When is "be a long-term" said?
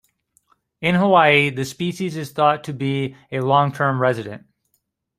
2.73-4.01